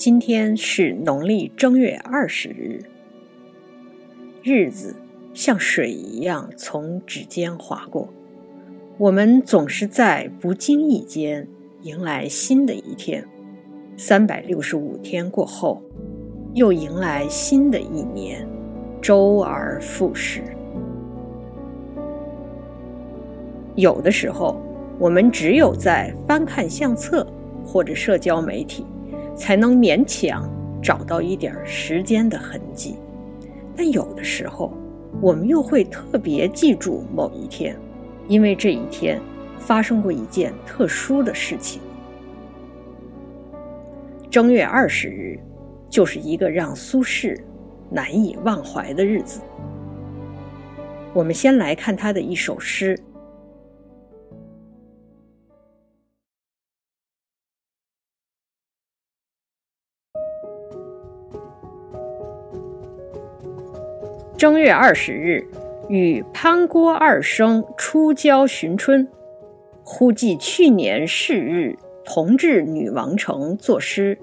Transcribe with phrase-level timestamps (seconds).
[0.00, 2.82] 今天是农历正月二十日，
[4.42, 4.96] 日子
[5.34, 8.08] 像水一样从指尖划过，
[8.96, 11.46] 我们总是在不经意间
[11.82, 13.22] 迎来新的一天。
[13.98, 15.82] 三百六十五天过后，
[16.54, 18.48] 又迎来新的一年，
[19.02, 20.42] 周而复始。
[23.74, 24.58] 有的时候，
[24.98, 27.26] 我们只有在翻看相册
[27.62, 28.86] 或者社交媒体。
[29.40, 30.46] 才能勉强
[30.82, 32.98] 找到一点时间的痕迹，
[33.74, 34.70] 但有的时候，
[35.18, 37.74] 我们又会特别记住某一天，
[38.28, 39.18] 因为这一天
[39.58, 41.80] 发生过一件特殊的事情。
[44.28, 45.40] 正月二十日，
[45.88, 47.34] 就是一个让苏轼
[47.90, 49.40] 难以忘怀的日子。
[51.14, 52.94] 我们先来看他的一首诗。
[64.40, 65.46] 正月二十日，
[65.90, 69.06] 与潘郭二生出郊寻春，
[69.84, 71.76] 忽记去年是日，
[72.06, 74.18] 同至女王城作诗，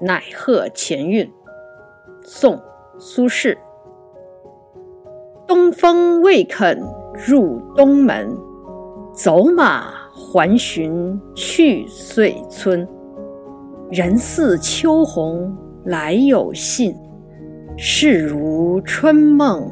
[0.00, 1.30] 乃贺前韵。
[2.24, 2.56] 宋·
[2.98, 3.56] 苏轼。
[5.46, 6.82] 东风未肯
[7.24, 8.36] 入东门，
[9.12, 12.84] 走马还寻去岁村。
[13.88, 16.92] 人似秋鸿来有信。
[17.76, 19.68] 事如春梦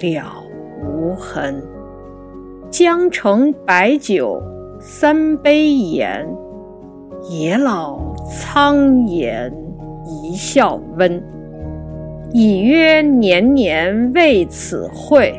[0.00, 0.42] 了
[0.82, 1.62] 无痕，
[2.70, 4.42] 江城白酒
[4.80, 6.26] 三杯言，
[7.28, 9.52] 野老苍颜
[10.04, 11.22] 一笑温。
[12.32, 15.32] 已曰年年为此会，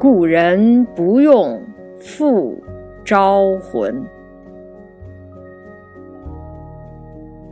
[0.00, 1.60] 故人不用
[1.98, 2.56] 复
[3.04, 4.04] 招魂。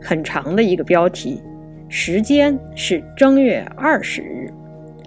[0.01, 1.41] 很长的一个标题。
[1.95, 4.51] 时间是正月二十日，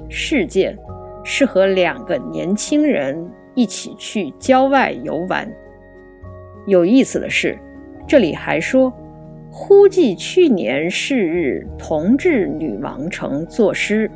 [0.08, 0.78] 事件
[1.24, 5.52] 是和两个年轻人一起去郊外游玩。
[6.64, 7.58] 有意思的是，
[8.06, 8.92] 这里还说
[9.50, 14.08] “忽记去年是日，同至女王城作诗”，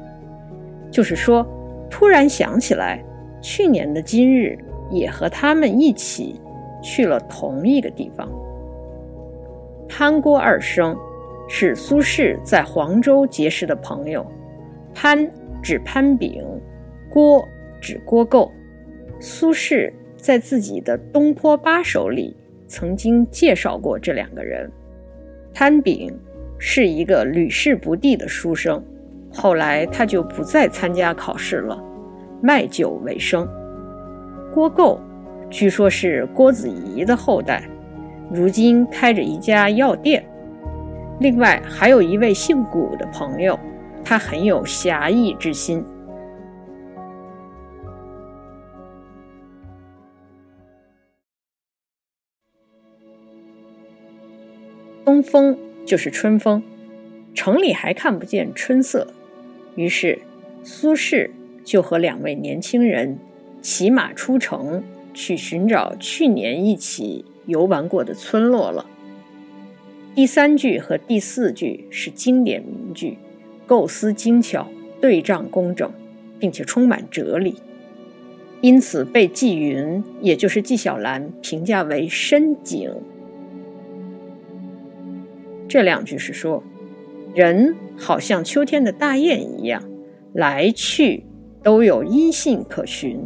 [0.93, 1.45] 就是说，
[1.91, 3.03] 突然想起来，
[3.43, 4.57] 去年的今日
[4.93, 6.41] 也和他们一起
[6.81, 8.29] 去了同一个地方。
[9.89, 10.97] 潘郭二生。
[11.53, 14.25] 是苏轼在黄州结识的朋友，
[14.95, 15.29] 潘
[15.61, 16.41] 指潘炳，
[17.11, 17.47] 郭
[17.81, 18.53] 指郭构。
[19.19, 22.37] 苏轼在自己的《东坡八首》里
[22.69, 24.71] 曾经介绍过这两个人。
[25.53, 26.17] 潘炳
[26.57, 28.81] 是一个屡试不第的书生，
[29.33, 31.83] 后来他就不再参加考试了，
[32.41, 33.47] 卖酒为生。
[34.55, 35.01] 郭构
[35.51, 37.69] 据说是郭子仪的后代，
[38.31, 40.25] 如今开着一家药店。
[41.21, 43.59] 另外还有一位姓古的朋友，
[44.03, 45.85] 他很有侠义之心。
[55.05, 56.63] 东风就是春风，
[57.35, 59.07] 城里还看不见春色，
[59.75, 60.23] 于是
[60.63, 61.31] 苏轼
[61.63, 63.19] 就和两位年轻人
[63.61, 64.83] 骑马出城，
[65.13, 68.87] 去寻找去年一起游玩过的村落了。
[70.13, 73.17] 第三句和第四句是经典名句，
[73.65, 74.67] 构思精巧，
[75.01, 75.91] 对仗工整，
[76.39, 77.55] 并且充满哲理，
[78.61, 82.91] 因此被纪云，也就是纪晓岚评价为深井。
[85.69, 86.63] 这两句是说，
[87.33, 89.81] 人好像秋天的大雁一样，
[90.35, 91.25] 来去
[91.63, 93.25] 都有音信可寻，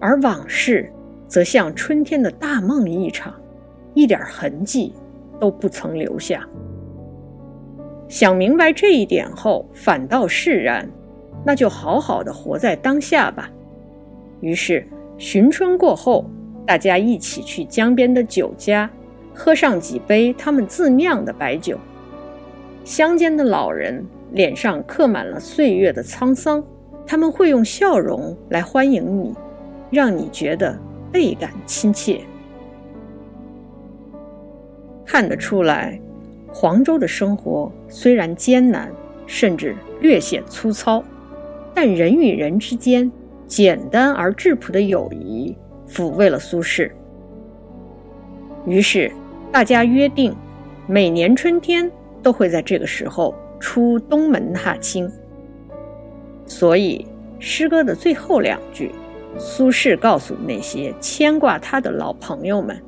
[0.00, 0.90] 而往事
[1.28, 3.34] 则像春天的大梦一场，
[3.92, 4.94] 一点痕迹。
[5.40, 6.46] 都不曾留下。
[8.08, 10.88] 想明白这一点后，反倒释然，
[11.44, 13.50] 那就好好的活在当下吧。
[14.40, 14.86] 于是
[15.16, 16.24] 寻春过后，
[16.66, 18.88] 大家一起去江边的酒家，
[19.34, 21.78] 喝上几杯他们自酿的白酒。
[22.84, 26.62] 乡间的老人脸上刻满了岁月的沧桑，
[27.06, 29.32] 他们会用笑容来欢迎你，
[29.90, 30.78] 让你觉得
[31.10, 32.20] 倍感亲切。
[35.04, 36.00] 看得出来，
[36.52, 38.90] 黄州的生活虽然艰难，
[39.26, 41.02] 甚至略显粗糙，
[41.74, 43.10] 但人与人之间
[43.46, 45.56] 简单而质朴的友谊
[45.88, 46.90] 抚慰了苏轼。
[48.66, 49.12] 于是，
[49.52, 50.34] 大家约定，
[50.86, 51.90] 每年春天
[52.22, 55.10] 都会在这个时候出东门踏青。
[56.46, 57.06] 所以，
[57.38, 58.90] 诗歌的最后两句，
[59.36, 62.80] 苏轼告诉那些牵挂他的老朋友们。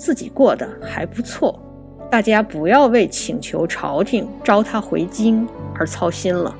[0.00, 1.60] 自己过得还不错，
[2.10, 6.56] 大家不要为请求朝廷召他回京而操心了。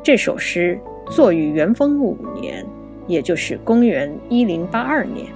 [0.00, 0.78] 这首诗
[1.10, 2.64] 作于元丰五年，
[3.08, 5.26] 也就是公元一零八二年。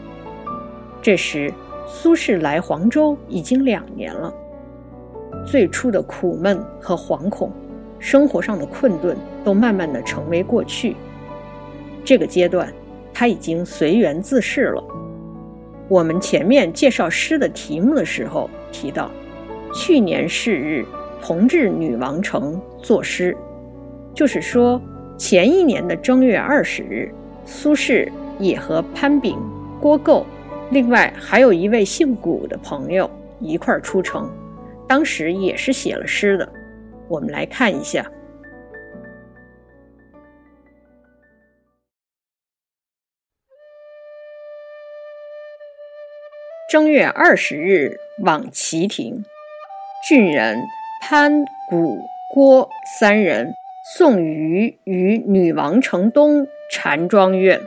[1.03, 1.53] 这时，
[1.85, 4.33] 苏轼来黄州已经两年了。
[5.45, 7.51] 最初的苦闷和惶恐，
[7.99, 10.95] 生活上的困顿，都慢慢的成为过去。
[12.05, 12.73] 这个阶段，
[13.13, 14.83] 他已经随缘自适了。
[15.89, 19.11] 我们前面介绍诗的题目的时候提到，
[19.75, 20.85] 去年是日，
[21.21, 23.37] 同治女王城作诗，
[24.15, 24.81] 就是说
[25.19, 27.13] 前一年的正月二十日，
[27.45, 29.39] 苏轼也和潘炳、
[29.81, 30.25] 郭构，
[30.71, 33.09] 另外还有一位姓古的朋友
[33.39, 34.31] 一块儿出城，
[34.89, 36.49] 当时也是写了诗的。
[37.09, 38.05] 我们来看一下。
[46.75, 49.25] 正月二十日往齐亭，
[50.09, 50.59] 郡人
[51.01, 52.01] 潘、谷、
[52.35, 52.69] 郭
[52.99, 53.55] 三人
[53.97, 57.61] 送鱼于女王城东禅庄院。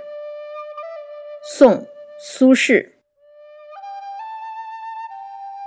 [1.42, 1.75] 宋·
[2.19, 2.89] 苏轼。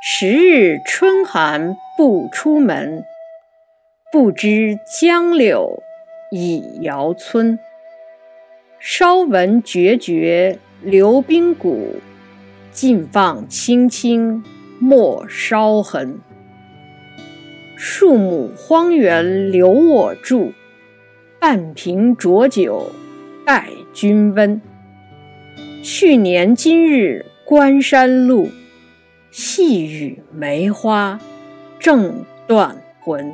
[0.02, 3.02] 十日春寒不出门，
[4.12, 5.82] 不知江柳
[6.30, 7.58] 已遥村。
[8.78, 12.02] 稍闻决绝流冰谷。
[12.80, 14.42] 尽放青青
[14.78, 16.18] 莫烧痕，
[17.76, 20.54] 树木荒原留我住，
[21.38, 22.90] 半瓶浊酒
[23.44, 24.62] 待君温。
[25.82, 28.48] 去年今日关山路，
[29.30, 31.20] 细雨梅花
[31.78, 33.30] 正断魂。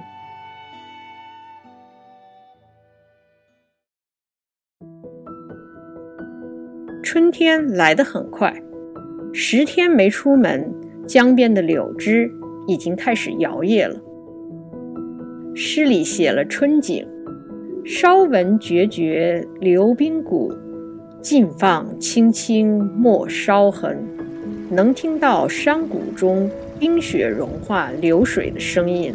[7.04, 8.65] 春天来得很快。
[9.38, 10.72] 十天没出门，
[11.06, 12.32] 江边的柳枝
[12.66, 13.94] 已经开始摇曳了。
[15.54, 17.06] 诗里写了春景
[17.84, 20.50] ：“稍闻决绝流冰谷，
[21.20, 23.98] 尽放青青莫烧痕。”
[24.72, 29.14] 能听到山谷中冰雪融化流水的声音，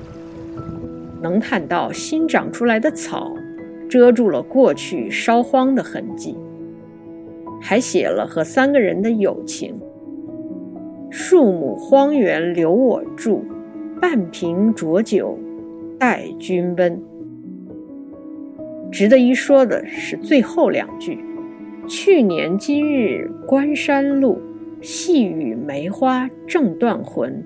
[1.19, 3.33] 能看到新长出来的草
[3.89, 6.37] 遮住了过去烧荒的痕迹，
[7.59, 9.75] 还写了和三个人的友情。
[11.13, 13.43] 树木荒原留我住，
[13.99, 15.37] 半瓶浊酒
[15.99, 16.97] 待君温。
[18.89, 21.19] 值得一说的是最后两句
[21.85, 24.39] ：“去年今日关山路，
[24.79, 27.43] 细雨梅花正断魂。”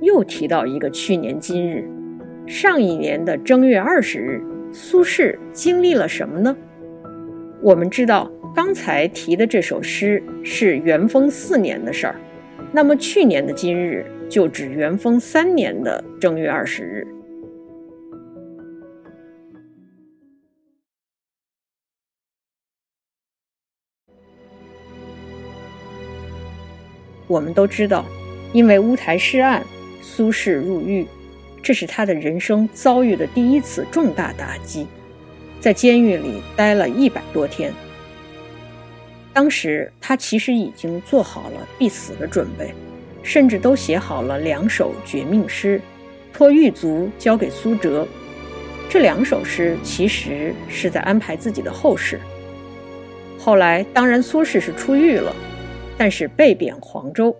[0.00, 1.86] 又提到一个去年今日，
[2.46, 4.42] 上一年的正月二十日，
[4.72, 6.56] 苏轼经历了什么呢？
[7.60, 12.16] 我们知道，刚才提的这首诗是元丰四年的事儿。
[12.76, 17.06] 那么去年的今日就指元丰三年的正月二十日。
[27.26, 28.04] 我们都知道，
[28.52, 29.64] 因为乌台诗案，
[30.02, 31.06] 苏轼入狱，
[31.62, 34.86] 这是他的人生遭遇的第一次重大打击，
[35.60, 37.72] 在监狱里待了一百多天。
[39.36, 42.72] 当时他其实已经做好了必死的准备，
[43.22, 45.78] 甚至都写好了两首绝命诗，
[46.32, 48.08] 托狱卒交给苏辙。
[48.88, 52.18] 这两首诗其实是在安排自己的后事。
[53.38, 55.36] 后来，当然苏轼是出狱了，
[55.98, 57.36] 但是被贬黄州。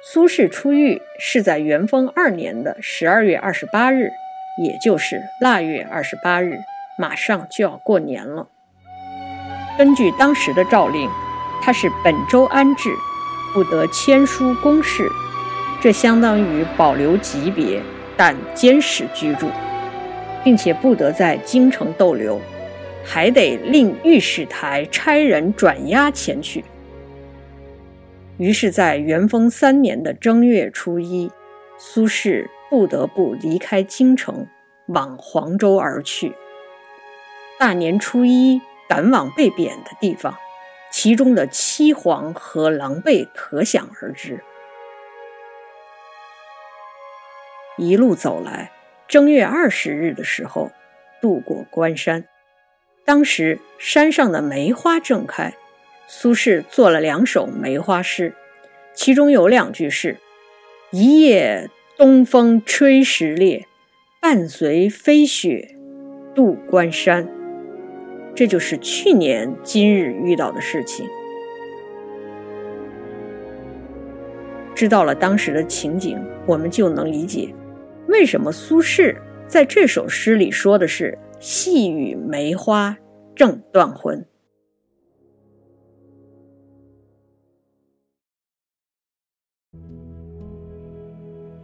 [0.00, 4.12] 苏轼出狱是在元丰二年的十二月二十八日，
[4.62, 6.60] 也就是腊月二十八日，
[6.96, 8.46] 马上就要过年了。
[9.76, 11.10] 根据当时的诏令，
[11.60, 12.94] 他是本州安置，
[13.52, 15.10] 不得签书公事，
[15.80, 17.82] 这相当于保留级别，
[18.16, 19.48] 但监视居住，
[20.44, 22.40] 并且不得在京城逗留，
[23.04, 26.64] 还得令御史台差人转押前去。
[28.36, 31.30] 于是，在元丰三年的正月初一，
[31.78, 34.46] 苏轼不得不离开京城，
[34.86, 36.32] 往黄州而去。
[37.58, 38.60] 大年初一。
[38.88, 40.36] 赶往被贬的地方，
[40.92, 44.40] 其中的凄惶和狼狈可想而知。
[47.76, 48.70] 一路走来，
[49.08, 50.70] 正月二十日的时候，
[51.20, 52.24] 渡过关山。
[53.04, 55.54] 当时山上的梅花正开，
[56.06, 58.34] 苏轼做了两首梅花诗，
[58.94, 60.18] 其中有两句是
[60.92, 63.66] ：“一夜东风吹石裂，
[64.20, 65.76] 伴随飞雪
[66.34, 67.28] 渡关山。”
[68.34, 71.08] 这就是去年今日遇到的事情。
[74.74, 77.54] 知道了当时的情景，我们就能理解
[78.08, 82.98] 为什么苏轼在这首诗里说的是“细雨梅花
[83.36, 84.26] 正断魂”。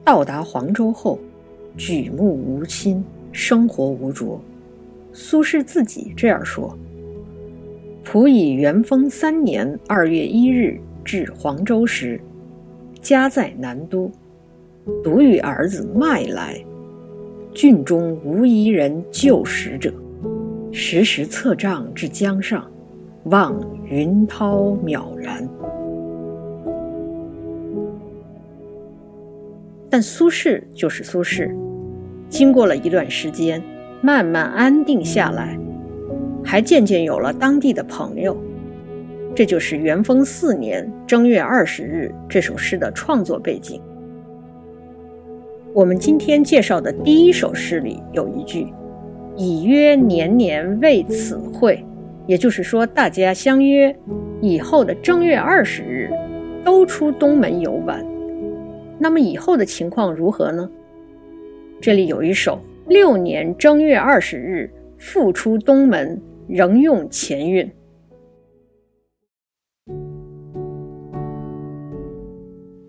[0.05, 1.19] 到达黄州后，
[1.77, 4.41] 举目无亲，生活无着。
[5.13, 6.77] 苏轼自己这样说
[8.05, 12.21] ：“仆以元丰三年二月一日至黄州时，
[13.01, 14.11] 家在南都，
[15.03, 16.63] 独与儿子迈来。
[17.53, 19.93] 郡中无一人救食者，
[20.71, 22.71] 时时策杖至江上，
[23.25, 25.49] 望云涛渺然。”
[29.91, 31.53] 但苏轼就是苏轼，
[32.29, 33.61] 经过了一段时间，
[34.03, 35.59] 慢慢安定下来，
[36.45, 38.37] 还渐渐有了当地的朋友。
[39.35, 43.81] 这就是元丰四年正月二十日这首诗的创作背景。
[45.73, 48.67] 我们今天介绍的第一首诗里有一句
[49.37, 51.85] ：“已约年年为此会”，
[52.27, 53.95] 也就是说，大家相约
[54.41, 56.11] 以后的正月二十日
[56.65, 58.05] 都出东门游玩。
[58.99, 60.69] 那么以后的情况如何呢？
[61.81, 62.59] 这里有一首
[62.91, 64.69] “六年正月二十日
[64.99, 67.71] 复出东门，仍用前韵”。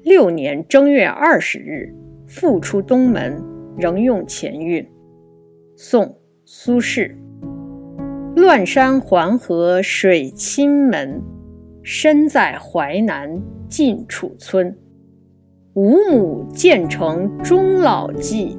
[0.01, 1.93] 六年正月二十日
[2.25, 3.39] 复出东门，
[3.77, 4.83] 仍用前韵。
[5.77, 6.05] 宋·
[6.45, 7.15] 苏轼。
[8.35, 11.21] 乱山环河水清门，
[11.83, 13.39] 身在淮南
[13.69, 14.75] 近楚村。
[15.75, 18.57] 五亩建成终老计，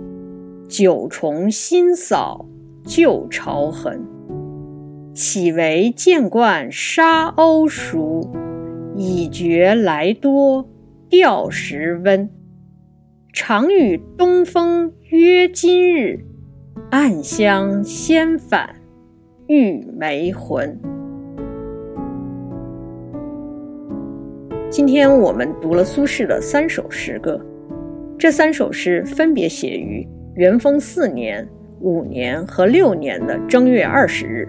[0.73, 2.47] 九重新扫
[2.83, 4.03] 旧巢痕。
[5.13, 8.33] 岂为见惯沙鸥熟，
[8.97, 10.67] 已觉来多
[11.11, 12.27] 钓时温。
[13.35, 16.25] 常与东风约今日，
[16.91, 18.75] 暗香先返
[19.49, 20.81] 玉梅魂。
[24.71, 27.39] 今天我们读了苏轼的三首诗歌，
[28.19, 31.47] 这三首诗分别写于元丰四年、
[31.81, 34.49] 五年和六年的正月二十日。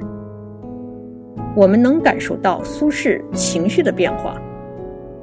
[1.56, 4.42] 我们能感受到苏轼情绪的变化。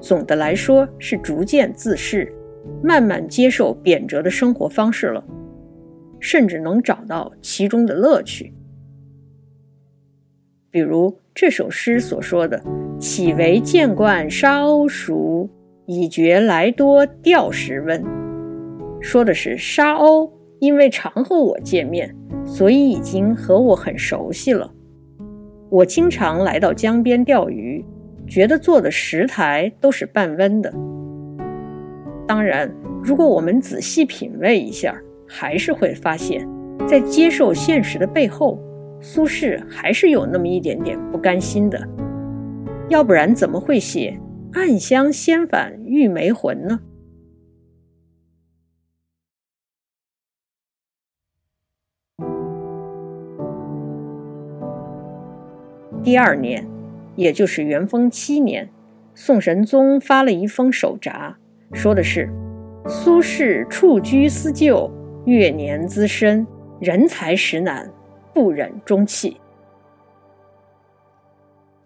[0.01, 2.31] 总的来说，是逐渐自适，
[2.83, 5.25] 慢慢接受贬谪的生活方式了，
[6.21, 8.53] 甚至能找到其中的乐趣。
[10.71, 12.63] 比如这首诗所说的。
[12.99, 15.49] 岂为见惯沙鸥熟，
[15.87, 18.05] 已觉来多钓时温。
[19.01, 22.15] 说的是沙鸥因为常和我见面，
[22.45, 24.73] 所以已经和我很熟悉了。
[25.71, 27.85] 我经常来到江边钓鱼，
[28.27, 30.73] 觉得做的石台都是半温的。
[32.27, 32.71] 当然，
[33.03, 34.95] 如果我们仔细品味一下，
[35.27, 36.47] 还是会发现，
[36.87, 38.61] 在接受现实的背后，
[39.01, 41.81] 苏轼还是有那么一点点不甘心的。
[42.89, 44.21] 要不然怎么会写
[44.53, 46.81] “暗香先返玉梅魂”呢？
[56.03, 56.67] 第二年，
[57.17, 58.69] 也就是元丰七年，
[59.15, 61.37] 宋神宗发了一封手札，
[61.73, 62.29] 说的是
[62.89, 64.91] ：“苏轼处居思旧，
[65.27, 66.47] 月年资深，
[66.81, 67.91] 人才实难，
[68.33, 69.37] 不忍终弃。”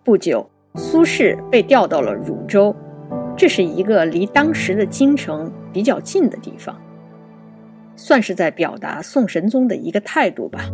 [0.05, 0.49] 不久。
[0.77, 2.75] 苏轼被调到了汝州，
[3.37, 6.77] 这是一个离当时的京城比较近的地方，
[7.95, 10.69] 算是在表达宋神宗的一个态度吧。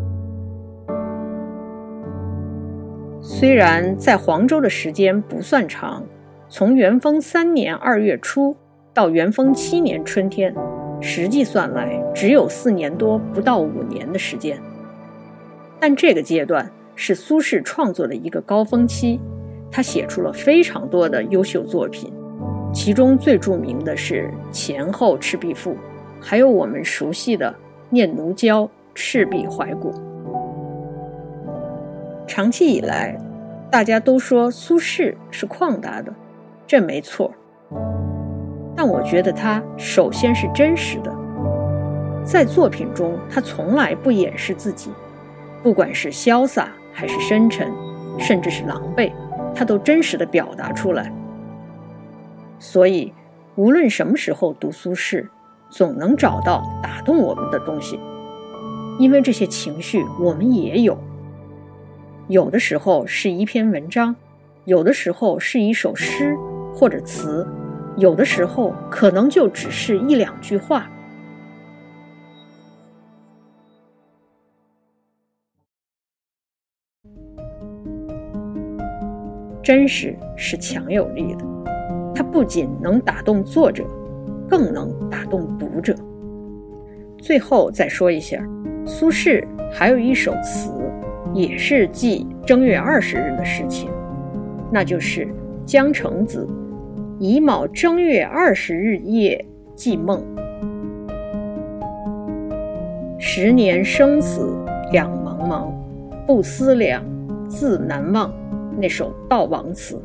[3.23, 6.03] 虽然在黄州的时间不算长，
[6.49, 8.57] 从元丰三年二月初
[8.95, 10.55] 到元丰七年春天，
[11.01, 14.59] 实际算来只有四年多，不到五年的时间。
[15.79, 19.21] 但这个阶段是苏轼创作的一个高峰期。
[19.73, 22.13] 他写出了非常多的优秀作品，
[22.73, 25.71] 其中最著名的是《前后赤壁赋》，
[26.21, 27.49] 还有我们熟悉的
[27.89, 29.93] 《念奴娇·赤壁怀古》。
[32.31, 33.19] 长期以来，
[33.73, 36.15] 大家都说苏轼是旷达的，
[36.65, 37.33] 这没错。
[38.77, 41.13] 但我觉得他首先是真实的，
[42.23, 44.93] 在作品中他从来不掩饰自己，
[45.61, 47.69] 不管是潇洒还是深沉，
[48.17, 49.11] 甚至是狼狈。
[49.53, 51.13] 他都真实的表达出来，
[52.61, 53.13] 所以
[53.57, 55.27] 无论什么时候读苏轼，
[55.69, 57.99] 总能找到打动我们的东西，
[59.01, 60.97] 因为这些情绪我们也有。
[62.31, 64.15] 有的时候是一篇文章，
[64.65, 66.37] 有的时候是一首诗
[66.73, 67.45] 或者词，
[67.97, 70.89] 有的时候可能就只是一两句话。
[79.61, 81.45] 真实是强有力的，
[82.15, 83.85] 它不仅能打动作者，
[84.49, 85.97] 更能打动读者。
[87.19, 88.41] 最后再说一下，
[88.87, 90.71] 苏轼还有一首词，
[91.33, 93.89] 也是记正月二十日的事情，
[94.71, 95.27] 那就是
[95.65, 96.47] 《江城子·
[97.19, 99.45] 乙卯正月二十日夜
[99.75, 100.21] 记梦》。
[103.19, 104.57] 十年生死
[104.91, 105.71] 两茫茫，
[106.27, 107.03] 不思量，
[107.49, 108.33] 自难忘。
[108.77, 110.03] 那首悼亡词。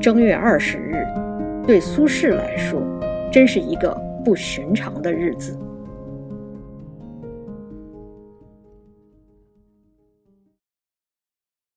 [0.00, 1.06] 正月二十日，
[1.66, 2.80] 对苏轼来说，
[3.30, 5.58] 真是一个不寻常的日子。